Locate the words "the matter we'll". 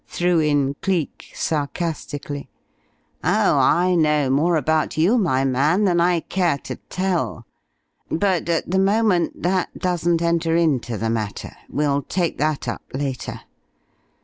10.97-12.01